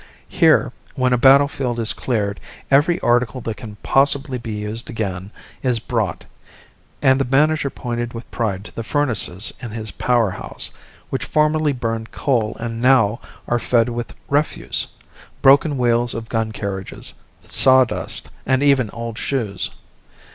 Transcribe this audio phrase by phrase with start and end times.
[0.29, 2.39] Here, when a battle field is cleared,
[2.71, 5.29] every article that can possibly be used again
[5.61, 6.25] is brought;
[7.03, 10.71] and the manager pointed with pride to the furnaces in his power house,
[11.11, 14.87] which formerly burned coal and now are fed with refuse
[15.43, 17.13] broken wheels of gun carriages,
[17.43, 19.69] sawdust, and even old shoes.